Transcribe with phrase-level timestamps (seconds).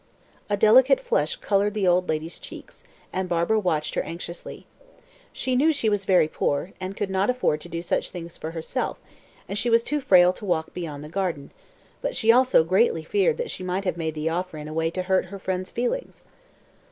[0.49, 4.65] A delicate flush coloured the old lady's cheeks, and Barbara watched her anxiously.
[5.31, 8.49] She knew she was very poor, and could not afford to do such things for
[8.49, 8.97] herself,
[9.47, 11.51] and she was too frail to walk beyond the garden,
[12.01, 14.89] but she also greatly feared that she might have made the offer in a way
[14.89, 16.23] to hurt her friend's feelings.